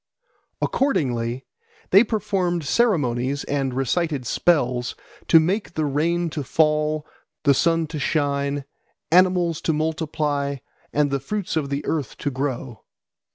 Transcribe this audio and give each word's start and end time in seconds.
Accordingly 0.63 1.45
they 1.91 2.03
performed 2.03 2.65
ceremonies 2.65 3.43
and 3.43 3.71
recited 3.71 4.25
spells 4.25 4.95
to 5.27 5.39
make 5.39 5.75
the 5.75 5.85
rain 5.85 6.31
to 6.31 6.43
fall, 6.43 7.05
the 7.43 7.53
sun 7.53 7.85
to 7.85 7.99
shine, 7.99 8.65
animals 9.11 9.61
to 9.61 9.73
multiply, 9.73 10.55
and 10.91 11.11
the 11.11 11.19
fruits 11.19 11.55
of 11.55 11.69
the 11.69 11.85
earth 11.85 12.17
to 12.17 12.31
grow. 12.31 12.81